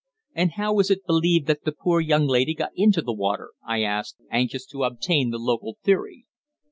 [0.33, 3.83] "And how is it believed that the poor young lady got into the water?" I
[3.83, 6.25] asked, anxious to obtain the local theory.